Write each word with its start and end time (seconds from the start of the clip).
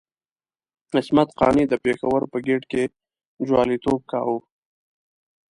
عصمت 0.97 1.29
قانع 1.39 1.65
د 1.69 1.73
پېښور 1.85 2.21
په 2.31 2.37
ګېټ 2.45 2.61
کې 2.71 2.83
جواليتوب 3.47 3.99
کاوه. 4.11 4.37